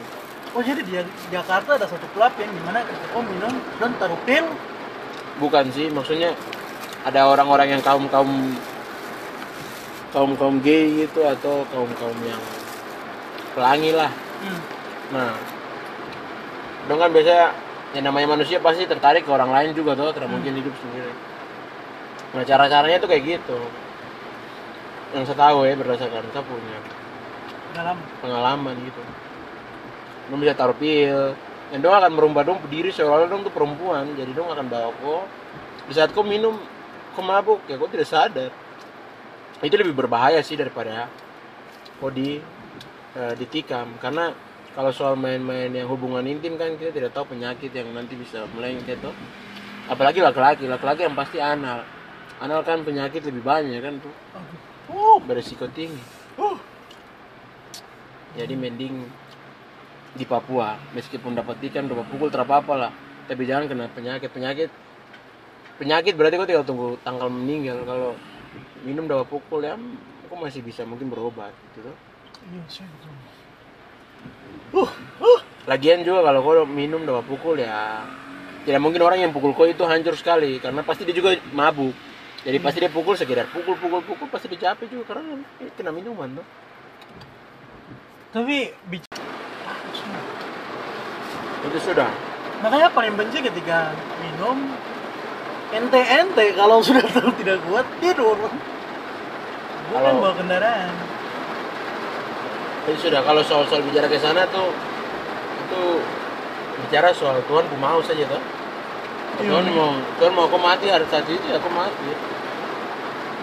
Oh 0.58 0.66
jadi 0.66 0.82
di 0.82 0.98
Jakarta 1.30 1.78
ada 1.78 1.86
satu 1.86 2.10
klub 2.18 2.34
yang 2.42 2.50
di 2.50 2.62
mana 2.66 2.82
kau 3.14 3.22
minum 3.22 3.54
dan 3.78 3.94
taruh 4.02 4.18
pil. 4.26 4.50
Bukan 5.38 5.70
sih, 5.70 5.94
maksudnya 5.94 6.34
ada 7.06 7.30
orang-orang 7.30 7.78
yang 7.78 7.82
kaum 7.86 8.10
kaum 8.10 8.58
kaum 10.12 10.32
kaum 10.36 10.58
gay 10.66 11.06
gitu 11.06 11.22
atau 11.24 11.64
kaum 11.70 11.88
kaum 12.02 12.18
yang 12.26 12.42
pelangi 13.54 13.94
lah. 13.94 14.12
Hmm. 14.42 14.60
Nah, 15.14 15.32
dong 16.90 17.00
kan 17.00 17.10
biasanya 17.14 17.54
yang 17.92 18.08
namanya 18.08 18.40
manusia 18.40 18.64
pasti 18.64 18.88
tertarik 18.88 19.28
ke 19.28 19.32
orang 19.32 19.52
lain 19.52 19.76
juga 19.76 19.96
tuh, 20.00 20.16
tidak 20.16 20.32
mungkin 20.32 20.56
hidup 20.56 20.72
sendiri. 20.80 21.12
Nah 22.32 22.44
cara 22.48 22.72
caranya 22.72 22.98
tuh 23.04 23.10
kayak 23.12 23.24
gitu. 23.28 23.60
Yang 25.12 25.24
saya 25.32 25.52
tahu 25.52 25.68
ya 25.68 25.76
berdasarkan 25.76 26.24
saya 26.32 26.44
punya 26.48 26.80
Dalam 27.76 28.00
pengalaman 28.24 28.76
gitu. 28.88 29.02
Dong 30.32 30.40
bisa 30.40 30.56
taruh 30.56 30.76
pil. 30.76 31.36
Dan 31.72 31.80
dong 31.80 31.96
akan 31.96 32.12
merubah 32.12 32.44
dong 32.44 32.60
diri 32.68 32.92
seolah-olah 32.92 33.28
dong 33.28 33.44
tuh 33.44 33.52
perempuan. 33.52 34.08
Jadi 34.16 34.32
dong 34.32 34.48
akan 34.48 34.66
bawa 34.72 34.92
kok. 34.96 35.24
Di 35.88 35.94
saat 35.96 36.16
kau 36.16 36.24
minum 36.24 36.56
kau 37.16 37.24
mabuk 37.24 37.60
ya 37.68 37.76
kau 37.76 37.92
tidak 37.92 38.08
sadar. 38.08 38.52
Itu 39.60 39.76
lebih 39.76 39.96
berbahaya 39.96 40.40
sih 40.40 40.56
daripada 40.56 41.12
kau 42.00 42.12
di 42.12 42.40
eh, 43.16 43.34
ditikam. 43.36 44.00
Karena 44.00 44.32
kalau 44.72 44.92
soal 44.96 45.20
main-main 45.20 45.68
yang 45.68 45.88
hubungan 45.92 46.24
intim 46.24 46.56
kan 46.56 46.80
kita 46.80 46.96
tidak 46.96 47.12
tahu 47.12 47.36
penyakit 47.36 47.76
yang 47.76 47.92
nanti 47.92 48.16
bisa 48.16 48.48
melengket 48.56 49.04
tuh. 49.04 49.12
Apalagi 49.92 50.24
laki-laki 50.24 50.64
laki-laki 50.64 51.04
yang 51.04 51.18
pasti 51.18 51.44
anal. 51.44 51.84
Anal 52.40 52.64
kan 52.64 52.88
penyakit 52.88 53.28
lebih 53.28 53.44
banyak 53.44 53.84
kan 53.84 54.00
tuh. 54.00 54.16
Oh, 54.92 55.20
beresiko 55.20 55.68
tinggi. 55.76 56.00
Uh, 56.40 56.56
jadi 58.40 58.56
mending 58.56 59.12
di 60.16 60.24
Papua 60.24 60.80
meskipun 60.96 61.36
dapat 61.36 61.60
ikan 61.68 61.92
dapat 61.92 62.08
pukul 62.08 62.32
terapa 62.32 62.76
lah. 62.80 62.92
Tapi 63.28 63.44
jangan 63.44 63.68
kena 63.68 63.86
penyakit 63.92 64.32
penyakit. 64.32 64.72
Penyakit 65.76 66.14
berarti 66.16 66.36
kau 66.40 66.48
tinggal 66.48 66.64
tunggu 66.64 66.88
tanggal 67.04 67.28
meninggal. 67.28 67.84
Kalau 67.84 68.16
minum 68.88 69.04
dapat 69.04 69.28
pukul 69.28 69.68
ya 69.68 69.76
kau 70.32 70.40
masih 70.40 70.64
bisa 70.64 70.88
mungkin 70.88 71.12
berobat 71.12 71.52
gitu 71.72 71.92
tuh. 71.92 71.98
Iya 72.48 72.64
betul. 72.64 73.41
Lagian 75.72 76.04
juga 76.04 76.28
kalau 76.28 76.44
kau 76.44 76.68
minum 76.68 77.08
dapat 77.08 77.24
pukul 77.32 77.56
ya 77.56 78.04
tidak 78.68 78.84
mungkin 78.84 79.00
orang 79.08 79.24
yang 79.24 79.32
pukul 79.32 79.56
kau 79.56 79.64
itu 79.64 79.80
hancur 79.88 80.20
sekali 80.20 80.60
karena 80.60 80.84
pasti 80.84 81.08
dia 81.08 81.16
juga 81.16 81.40
mabuk. 81.56 81.96
Jadi 82.44 82.58
pasti 82.60 82.78
dia 82.84 82.92
pukul 82.92 83.16
sekedar 83.16 83.48
pukul 83.54 83.80
pukul 83.80 84.04
pukul 84.04 84.28
pasti 84.28 84.52
dia 84.52 84.74
capek 84.74 84.92
juga 84.92 85.16
karena 85.16 85.40
eh, 85.64 85.72
kena 85.78 85.94
minuman 85.94 86.42
tuh 86.42 86.48
Tapi 88.36 88.74
bicara 88.90 89.22
itu 91.62 91.80
sudah. 91.86 92.10
Makanya 92.66 92.90
paling 92.92 93.14
benci 93.14 93.40
ketika 93.46 93.94
minum 94.20 94.58
ente-ente 95.72 96.46
kalau 96.58 96.82
sudah 96.88 97.06
tahu 97.08 97.32
tidak 97.40 97.62
kuat 97.70 97.86
tidur. 98.04 98.36
Bukan 98.42 100.02
Kalau- 100.02 100.20
bawa 100.20 100.34
kendaraan. 100.36 100.94
Itu 102.90 103.08
sudah 103.08 103.22
kalau 103.22 103.46
soal-soal 103.46 103.86
bicara 103.86 104.10
ke 104.10 104.18
sana 104.18 104.50
tuh 104.50 104.74
itu 105.72 105.84
bicara 106.84 107.16
soal 107.16 107.40
Tuhan 107.48 107.64
ku 107.66 107.76
mau 107.80 108.04
saja 108.04 108.28
tuh. 108.28 108.44
Iya. 109.40 109.48
Tuhan 109.48 109.66
mau 109.72 109.96
Tuhan 110.20 110.32
mau 110.36 110.44
aku 110.46 110.60
mati 110.60 110.92
hari 110.92 111.08
saat 111.08 111.24
itu 111.26 111.40
ya 111.48 111.56
aku 111.56 111.72
mati. 111.72 112.12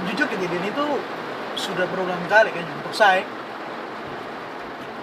jujur 0.07 0.31
kejadian 0.31 0.63
itu 0.63 0.85
sudah 1.59 1.83
berulang 1.91 2.23
kali 2.31 2.55
kan 2.55 2.63
untuk 2.63 2.95
saya 2.95 3.27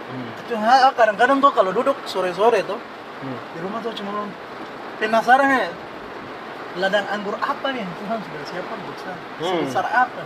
Hmm. 0.05 0.29
cuma 0.47 0.87
kadang-kadang 0.95 1.43
tuh 1.43 1.51
kalau 1.51 1.75
duduk 1.75 1.97
sore-sore 2.07 2.63
tuh 2.63 2.79
Hmm. 3.19 3.37
di 3.51 3.59
rumah 3.59 3.83
tuh 3.83 3.91
cuma 3.91 4.23
penasaran 4.95 5.49
ya 5.51 5.67
ladang 6.79 7.03
anggur 7.11 7.35
apa 7.35 7.75
nih 7.75 7.83
yang 7.83 7.91
Tuhan 7.99 8.17
sudah 8.23 8.43
siapkan 8.47 8.77
buat 8.87 8.97
saya 9.03 9.17
Hmm. 9.41 9.67
sebesar 9.67 9.83
apa 9.83 10.23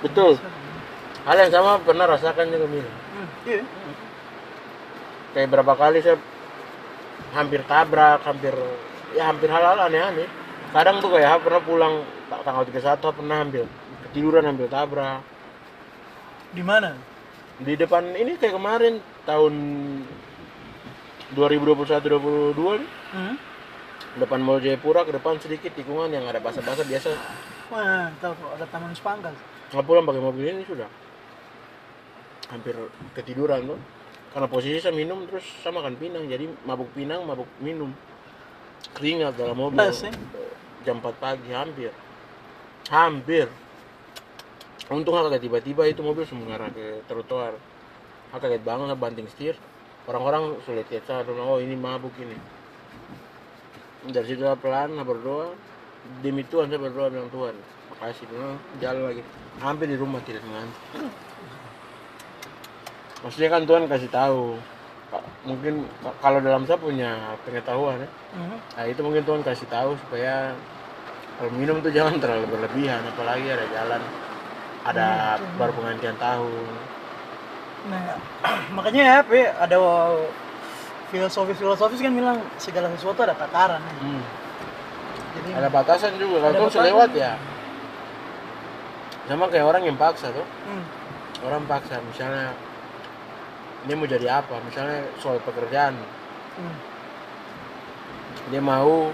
betul 0.00 0.40
hal 1.26 1.36
yang 1.36 1.52
sama 1.52 1.76
pernah 1.84 2.06
rasakan 2.08 2.48
juga 2.48 2.64
Mil 2.64 2.86
hmm. 2.86 3.28
iya 3.44 3.60
kayak 5.36 5.52
berapa 5.52 5.76
kali 5.76 6.00
saya 6.00 6.16
hampir 7.36 7.60
tabrak 7.68 8.24
hampir 8.24 8.56
ya 9.12 9.28
hampir 9.28 9.52
hal-hal 9.52 9.76
aneh-aneh. 9.84 10.24
Kadang 10.72 11.04
tuh 11.04 11.12
kayak 11.12 11.44
pernah 11.44 11.60
pulang 11.60 11.94
ta- 12.32 12.40
tanggal 12.40 12.64
31 12.64 13.04
pernah 13.20 13.36
ambil 13.44 13.64
ketiduran 14.08 14.48
ambil 14.48 14.66
tabrak. 14.72 15.20
Di 16.56 16.64
mana? 16.64 16.96
Di 17.60 17.76
depan 17.76 18.16
ini 18.16 18.40
kayak 18.40 18.56
kemarin 18.56 19.04
tahun 19.28 19.52
2021-22 21.36 22.56
nih 22.56 22.88
hmm. 23.12 23.34
depan 24.24 24.40
Mall 24.40 24.64
Jayapura 24.64 25.04
ke 25.04 25.12
depan 25.12 25.36
sedikit 25.36 25.76
tikungan 25.76 26.08
yang 26.08 26.24
ada 26.24 26.40
basah-basah 26.40 26.88
biasa. 26.88 27.12
Wah 27.68 28.08
tahu 28.24 28.32
kok 28.40 28.50
ada 28.56 28.66
taman 28.72 28.96
spanggal 28.96 29.36
nggak 29.66 29.82
pulang 29.82 30.06
pakai 30.06 30.22
mobil 30.22 30.46
ini 30.46 30.62
sudah. 30.62 30.86
Hampir 32.46 32.78
ketiduran 33.18 33.66
tuh 33.66 33.78
karena 34.36 34.52
posisi 34.52 34.76
saya 34.84 34.92
minum 34.92 35.24
terus 35.24 35.48
sama 35.64 35.80
makan 35.80 35.96
pinang. 35.96 36.28
Jadi 36.28 36.44
mabuk 36.68 36.92
pinang 36.92 37.24
mabuk 37.24 37.48
minum. 37.56 37.88
Keringat 38.92 39.32
dalam 39.40 39.56
mobil. 39.56 39.80
Ya? 39.80 40.12
jam 40.84 41.00
4 41.00 41.08
pagi 41.16 41.56
hampir. 41.56 41.88
Hampir. 42.92 43.48
Untung 44.92 45.16
agak 45.16 45.40
tiba-tiba 45.40 45.88
itu 45.88 46.04
mobil 46.04 46.28
semua 46.28 46.52
ngarah 46.52 46.68
ke 46.68 47.00
trotoar. 47.08 47.56
Aku 48.36 48.44
kaget 48.44 48.60
banget 48.60 48.92
saya 48.92 49.00
banting 49.00 49.28
setir. 49.32 49.56
Orang-orang 50.04 50.60
sulit 50.68 50.84
lihat 50.92 51.08
saya 51.08 51.24
oh 51.24 51.56
ini 51.56 51.72
mabuk 51.72 52.12
ini. 52.20 52.36
Dari 54.04 54.26
situ 54.28 54.44
saya 54.44 54.60
pelan 54.60 55.00
saya 55.00 55.08
berdoa. 55.08 55.56
Demi 56.20 56.44
Tuhan 56.44 56.68
saya 56.68 56.84
berdoa 56.84 57.08
bilang 57.08 57.32
Tuhan 57.32 57.56
makasih 57.88 58.28
jalan 58.84 59.02
lagi. 59.16 59.24
Hampir 59.64 59.88
di 59.88 59.96
rumah 59.96 60.20
tidak 60.28 60.44
mengantuk 60.44 61.08
maksudnya 63.26 63.50
kan 63.50 63.62
Tuhan 63.62 63.84
kasih 63.84 64.06
tahu 64.08 64.54
mungkin 65.42 65.74
ka- 66.00 66.16
kalau 66.20 66.38
dalam 66.38 66.62
saya 66.62 66.78
punya 66.78 67.10
pengetahuan 67.42 67.98
ya 67.98 68.08
Mhm. 68.32 68.56
nah 68.72 68.84
itu 68.84 69.00
mungkin 69.00 69.22
Tuhan 69.22 69.42
kasih 69.42 69.66
tahu 69.66 69.98
supaya 69.98 70.54
kalau 71.36 71.50
minum 71.52 71.78
tuh 71.78 71.90
jangan 71.90 72.16
terlalu 72.16 72.46
berlebihan 72.48 73.02
apalagi 73.04 73.46
ada 73.46 73.66
jalan 73.68 74.02
ada 74.84 75.06
baru 75.56 75.72
pengantian 75.72 76.14
tahun 76.16 76.70
Nah, 77.86 78.18
makanya 78.74 79.02
ya, 79.04 79.16
Pe, 79.22 79.46
ada 79.46 79.78
filosofis-filosofis 81.06 82.00
kan 82.00 82.10
bilang 82.10 82.42
segala 82.56 82.90
sesuatu 82.90 83.22
ada 83.22 83.30
takaran. 83.32 83.78
ya. 83.78 83.94
Hmm. 84.02 84.22
Jadi 85.32 85.48
ada 85.54 85.68
batasan 85.68 86.18
juga 86.18 86.42
kalau 86.42 86.66
batasan. 86.66 86.74
selewat 86.82 87.10
ya 87.12 87.32
sama 89.26 89.46
kayak 89.46 89.66
orang 89.66 89.82
yang 89.82 89.94
paksa 89.94 90.30
tuh 90.30 90.42
hmm, 90.42 90.84
orang 91.42 91.62
paksa 91.64 91.98
misalnya 92.00 92.54
dia 93.84 93.94
mau 93.94 94.08
jadi 94.08 94.40
apa? 94.40 94.56
Misalnya 94.64 95.04
soal 95.20 95.36
pekerjaan. 95.44 95.92
Hmm, 96.56 96.76
dia 98.50 98.62
mau 98.62 99.10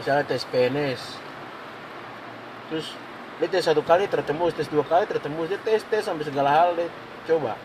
misalnya 0.00 0.24
tes 0.24 0.48
PNS 0.48 1.20
terus 2.72 2.96
dia 3.36 3.48
tes 3.48 3.64
satu 3.64 3.84
kali 3.84 4.08
tertembus 4.08 4.56
tes 4.56 4.68
dua 4.72 4.84
kali 4.86 5.04
tertembus 5.04 5.52
dia 5.52 5.60
tes 5.60 5.84
tes 5.84 6.00
sampai 6.00 6.24
segala 6.24 6.48
hal 6.48 6.68
dia 6.72 6.88
coba. 7.28 7.60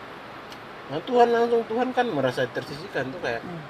Nah 0.92 1.00
Tuhan 1.04 1.28
langsung 1.32 1.64
Tuhan 1.64 1.92
kan 1.96 2.04
merasa 2.12 2.44
tersisihkan 2.44 3.08
tuh 3.08 3.20
kayak 3.24 3.40
hmm. 3.40 3.62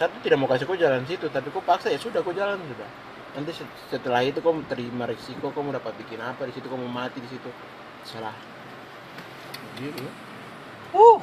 satu 0.00 0.16
tidak 0.24 0.40
mau 0.40 0.48
kasih 0.48 0.64
kau 0.64 0.78
jalan 0.78 1.04
situ 1.04 1.28
tapi 1.28 1.52
kau 1.52 1.60
paksa 1.60 1.92
ya 1.92 2.00
sudah 2.00 2.24
kau 2.24 2.32
jalan 2.32 2.56
sudah. 2.56 2.88
Nanti 3.36 3.52
se- 3.52 3.76
setelah 3.92 4.24
itu 4.24 4.40
kau 4.40 4.56
terima 4.64 5.04
risiko 5.04 5.52
kau 5.52 5.60
mau 5.60 5.76
dapat 5.76 5.92
bikin 6.00 6.20
apa 6.24 6.48
di 6.48 6.52
situ 6.56 6.64
kau 6.72 6.80
mau 6.80 6.88
mati 6.88 7.20
di 7.20 7.28
situ. 7.28 7.50
Salah. 8.08 8.32
Gitu 9.76 10.25
Uh, 10.96 11.20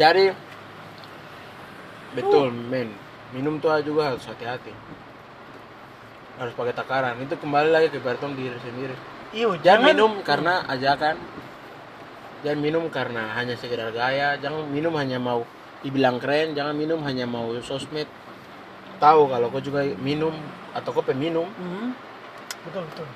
jadi 0.00 0.32
betul 2.16 2.48
men. 2.48 2.88
Minum 3.30 3.60
tuh 3.60 3.70
juga 3.84 4.10
harus 4.10 4.24
hati-hati. 4.24 4.72
Harus 6.40 6.56
pakai 6.56 6.72
takaran. 6.74 7.20
Itu 7.20 7.36
kembali 7.36 7.68
lagi 7.68 7.92
ke 7.92 8.00
bertong 8.00 8.34
diri 8.34 8.56
sendiri. 8.64 8.96
Iyo, 9.30 9.54
jangan. 9.60 9.92
Minum 9.92 10.12
karena 10.24 10.64
ajakan. 10.66 11.14
Jangan 12.42 12.58
minum 12.64 12.88
karena 12.88 13.36
hanya 13.36 13.54
sekedar 13.54 13.92
gaya. 13.92 14.40
Jangan 14.40 14.66
minum 14.72 14.96
hanya 14.96 15.20
mau 15.20 15.44
dibilang 15.84 16.18
keren. 16.18 16.56
Jangan 16.56 16.74
minum 16.74 16.98
hanya 17.06 17.28
mau 17.28 17.52
sosmed. 17.60 18.08
Tahu 18.98 19.30
kalau 19.30 19.46
kau 19.52 19.62
juga 19.62 19.84
minum 20.00 20.32
atau 20.74 20.90
kau 20.92 21.04
peminum 21.04 21.46
Mhm. 21.56 21.86
Betul 22.68 22.82
betul. 22.92 23.08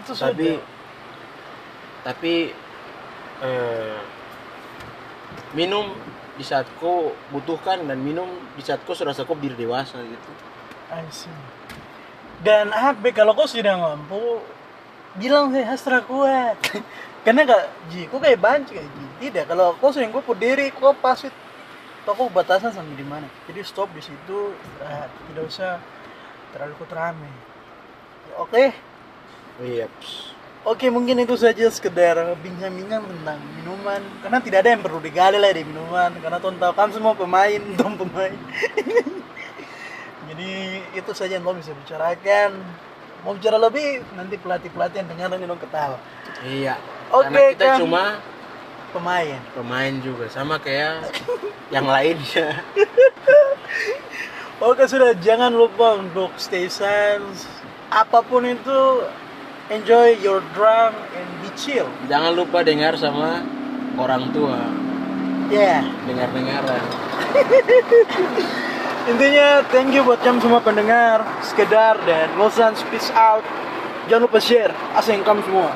Itu 0.00 0.12
tapi 0.16 0.48
sudah. 0.56 0.64
tapi 2.06 2.34
eh, 3.42 3.98
minum 5.52 5.92
di 6.38 6.44
saat 6.46 6.64
kau 6.80 7.12
butuhkan 7.28 7.84
dan 7.84 8.00
minum 8.00 8.26
di 8.56 8.62
saat 8.64 8.80
kau 8.88 8.96
sudah 8.96 9.12
kau 9.12 9.36
diri 9.36 9.58
dewasa 9.58 10.00
gitu 10.00 10.32
I 10.92 11.08
see. 11.08 11.32
Dan 12.44 12.68
Abe 12.68 13.16
kalau 13.16 13.32
kau 13.32 13.48
sudah 13.48 13.80
mampu, 13.80 14.44
bilang 15.16 15.48
saya 15.54 15.72
hasra 15.72 16.04
kuat. 16.04 16.60
Karena 17.24 17.46
kak, 17.46 17.64
Ji, 17.88 18.10
kau 18.12 18.20
kayak 18.20 18.42
banci 18.42 18.76
kayak 18.76 18.90
Ji. 18.92 19.06
Tidak, 19.24 19.44
kalau 19.48 19.78
kau 19.80 19.88
sudah 19.88 20.10
kau 20.12 20.36
diri, 20.36 20.68
kau 20.74 20.92
pasit. 20.92 21.32
Atau 22.02 22.18
kau 22.18 22.26
batasan 22.28 22.74
sampai 22.74 22.98
di 22.98 23.06
mana. 23.06 23.30
Jadi 23.46 23.62
stop 23.62 23.88
di 23.94 24.02
situ, 24.02 24.52
istirahat. 24.52 25.10
Tidak 25.30 25.44
usah 25.46 25.78
terlalu 26.50 26.74
ikut 26.76 26.90
rame. 26.92 27.30
Ya, 28.26 28.34
Oke, 28.42 28.64
iya 29.62 29.86
ps. 29.86 30.34
Oke 30.64 30.86
mungkin 30.88 31.20
itu 31.20 31.34
saja 31.34 31.66
sekedar 31.68 32.16
bincang-bincang 32.38 33.02
tentang 33.02 33.38
minuman. 33.58 34.00
Karena 34.22 34.38
tidak 34.38 34.58
ada 34.62 34.70
yang 34.74 34.82
perlu 34.82 34.98
digali 34.98 35.38
lah 35.38 35.52
di 35.52 35.62
minuman. 35.62 36.10
Karena 36.18 36.38
tuan 36.38 36.56
tahu 36.58 36.72
kan 36.72 36.90
semua 36.90 37.14
pemain, 37.14 37.60
tuan 37.78 37.94
pemain. 37.96 38.34
Jadi 40.28 40.52
itu 40.94 41.10
saja 41.12 41.36
yang 41.36 41.44
Tom 41.44 41.58
bisa 41.58 41.74
bicarakan. 41.74 42.56
Mau 43.22 43.38
bicara 43.38 43.54
lebih 43.54 44.02
nanti 44.14 44.34
pelatih-pelatih 44.34 44.98
yang 44.98 45.08
dengar 45.14 45.26
nanti 45.30 45.46
dong 45.46 45.62
ketawa. 45.62 45.98
iya 46.42 46.74
Oke, 47.14 47.30
karena 47.30 47.40
kita 47.54 47.64
Kang. 47.70 47.80
cuma 47.86 48.04
Pemain. 48.90 49.38
pemain 49.54 49.94
juga 50.02 50.26
sama 50.28 50.60
kayak 50.60 51.06
yang 51.72 51.86
lainnya 51.88 52.60
Oke 54.60 54.84
sudah 54.84 55.14
jangan 55.16 55.48
lupa 55.50 55.96
untuk 55.96 56.34
stay 56.36 56.66
sense. 56.66 57.46
Apa 57.88 58.22
pun 58.22 58.42
itu 58.42 58.78
enjoy 59.72 60.20
your 60.20 60.44
drunk 60.52 60.92
and 61.16 61.28
be 61.40 61.48
chill. 61.56 61.88
jangan 62.06 62.36
lupa 62.36 62.60
dengar 62.60 62.92
sama 62.94 63.40
orang 63.96 64.28
tua 64.30 64.60
Ya. 65.52 65.84
dengar 66.06 66.28
dengaran 66.32 66.80
Intinya 69.02 69.66
thank 69.74 69.90
you 69.90 70.06
buat 70.06 70.22
jam 70.22 70.38
semua 70.38 70.62
pendengar 70.62 71.26
sekedar 71.42 71.98
dan 72.06 72.30
Losan 72.38 72.70
peace 72.86 73.10
out. 73.10 73.42
Jangan 74.06 74.30
lupa 74.30 74.38
share. 74.38 74.70
Asing 74.94 75.26
kamu 75.26 75.42
semua. 75.42 75.74